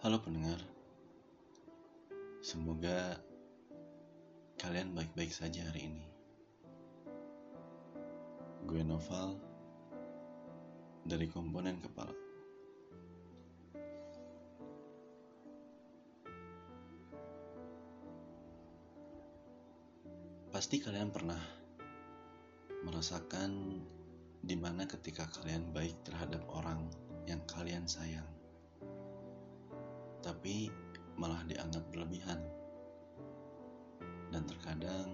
[0.00, 0.56] Halo pendengar,
[2.40, 3.20] semoga
[4.56, 6.08] kalian baik-baik saja hari ini.
[8.64, 9.36] Gue Noval
[11.04, 12.16] dari komponen kepala.
[20.48, 21.44] Pasti kalian pernah
[22.88, 23.84] merasakan
[24.40, 26.88] di mana ketika kalian baik terhadap orang
[27.28, 28.39] yang kalian sayang,
[30.20, 30.68] tapi
[31.16, 32.40] malah dianggap berlebihan
[34.30, 35.08] dan terkadang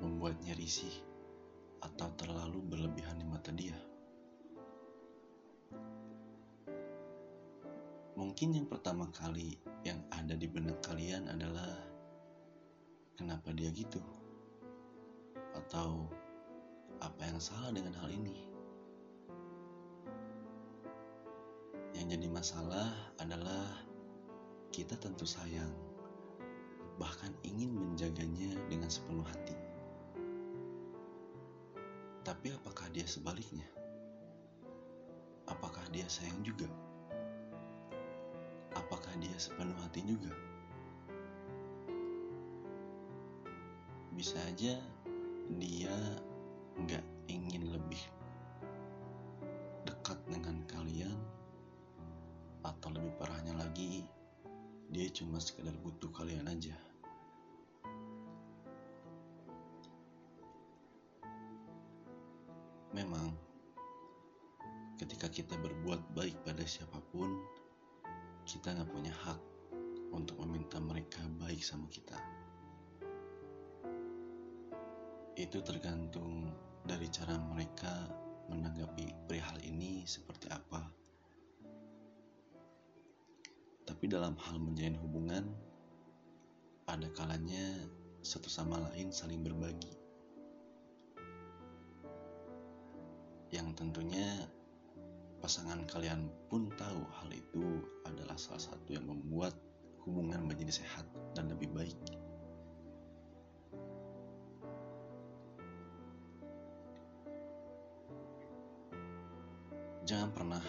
[0.00, 0.92] membuatnya risih
[1.80, 3.76] atau terlalu berlebihan di mata dia.
[8.20, 11.72] Mungkin yang pertama kali yang ada di benak kalian adalah
[13.16, 14.00] kenapa dia gitu?
[15.56, 16.12] Atau
[17.00, 18.44] apa yang salah dengan hal ini?
[21.96, 23.89] Yang jadi masalah adalah
[24.70, 25.74] kita tentu sayang,
[26.94, 29.58] bahkan ingin menjaganya dengan sepenuh hati.
[32.22, 33.66] Tapi apakah dia sebaliknya?
[35.50, 36.70] Apakah dia sayang juga?
[38.78, 40.30] Apakah dia sepenuh hati juga?
[44.14, 44.78] Bisa aja
[45.58, 45.96] dia
[46.78, 47.98] nggak ingin lebih
[49.82, 51.18] dekat dengan kalian
[52.62, 52.94] atau
[55.00, 56.76] dia cuma sekedar butuh kalian aja
[62.92, 63.32] memang
[65.00, 67.32] ketika kita berbuat baik pada siapa pun
[68.44, 69.40] kita nggak punya hak
[70.12, 72.20] untuk meminta mereka baik sama kita
[75.40, 76.52] itu tergantung
[76.84, 78.04] dari cara mereka
[78.52, 80.84] menanggapi perihal ini seperti apa.
[83.84, 85.44] Tapi dalam hal menjalin hubungan,
[86.90, 87.86] ada kalanya
[88.20, 89.94] satu sama lain saling berbagi.
[93.50, 94.46] Yang tentunya
[95.40, 99.56] pasangan kalian pun tahu hal itu adalah salah satu yang membuat
[100.04, 101.96] hubungan menjadi sehat dan lebih baik.
[110.10, 110.62] Jangan pernah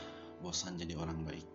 [0.46, 1.50] bosan jadi orang baik.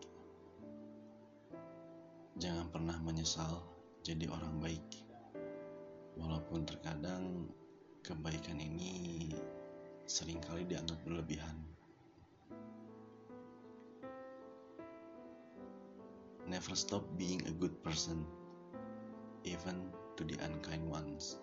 [2.37, 3.65] Jangan pernah menyesal
[4.05, 4.85] jadi orang baik.
[6.21, 7.49] Walaupun terkadang
[8.05, 9.33] kebaikan ini
[10.05, 11.57] sering kali dianggap berlebihan.
[16.45, 18.29] Never stop being a good person,
[19.49, 19.89] even
[20.21, 21.41] to the unkind ones.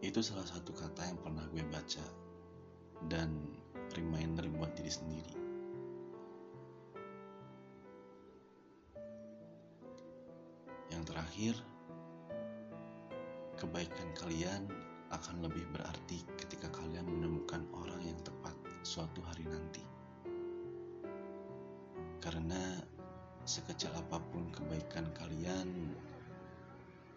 [0.00, 2.06] Itu salah satu kata yang pernah gue baca
[3.12, 3.52] dan
[3.92, 5.27] reminder buat diri sendiri.
[11.28, 11.60] Terakhir,
[13.60, 14.64] kebaikan kalian
[15.12, 19.84] akan lebih berarti ketika kalian menemukan orang yang tepat suatu hari nanti.
[22.24, 22.80] Karena
[23.44, 25.92] sekecil apa pun kebaikan kalian,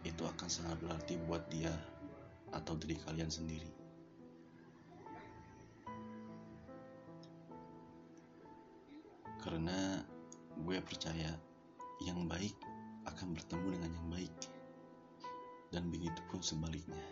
[0.04, 1.72] itu akan sangat berarti buat dia
[2.52, 3.72] atau diri kalian sendiri.
[9.40, 10.04] Karena
[10.68, 11.32] gue percaya
[12.04, 12.81] yang baik
[13.16, 14.38] akan bertemu dengan yang baik.
[15.72, 17.06] Dan begitu pun sebaliknya.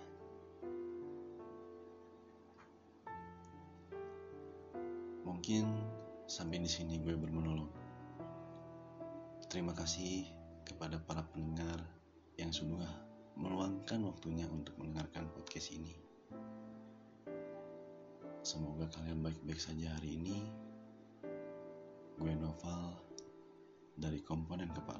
[5.24, 5.66] Mungkin
[6.28, 7.72] sampai di sini gue bermonolog.
[9.48, 10.28] Terima kasih
[10.68, 11.82] kepada para pendengar
[12.38, 12.86] yang sudah
[13.40, 15.96] meluangkan waktunya untuk mendengarkan podcast ini.
[18.44, 20.44] Semoga kalian baik-baik saja hari ini.
[22.20, 23.00] Gue Noval
[23.96, 24.99] dari komponen kepala.